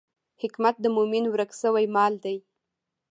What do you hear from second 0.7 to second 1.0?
د